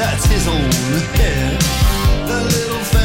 [0.00, 0.70] That's his own
[1.18, 1.58] hair.
[2.30, 2.99] The little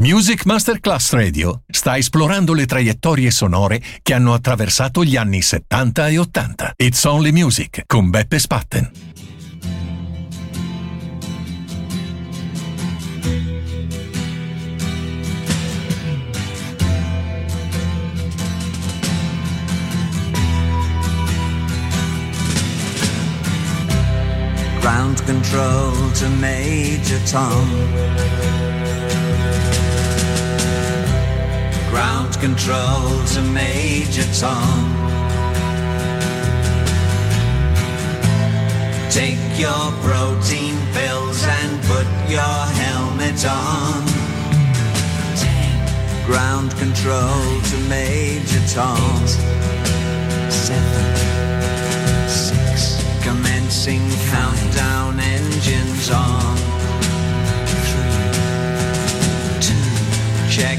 [0.00, 6.16] Music Masterclass Radio sta esplorando le traiettorie sonore che hanno attraversato gli anni 70 e
[6.16, 6.72] 80.
[6.76, 8.90] It's Only Music con Beppe Spatten.
[24.80, 28.59] Ground control to Major Tom.
[31.90, 34.96] Ground control to Major Tom.
[39.10, 44.20] Take your protein pills and put your helmet on.
[46.26, 49.26] Ground control to Major Tom.
[50.48, 51.18] Seven,
[52.28, 56.56] six, commencing countdown engines on.
[57.66, 58.30] Three,
[59.60, 59.74] two,
[60.48, 60.78] check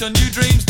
[0.00, 0.69] Your new dreams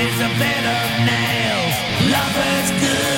[0.00, 1.74] is a bed of nails.
[2.12, 3.17] Love is good.